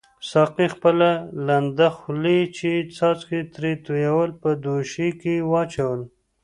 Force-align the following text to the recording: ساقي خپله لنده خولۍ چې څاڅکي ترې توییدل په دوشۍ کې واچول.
ساقي 0.31 0.67
خپله 0.75 1.09
لنده 1.47 1.87
خولۍ 1.97 2.41
چې 2.57 2.69
څاڅکي 2.95 3.41
ترې 3.53 3.71
توییدل 3.85 4.29
په 4.41 4.49
دوشۍ 4.63 5.09
کې 5.21 5.33
واچول. 5.51 6.01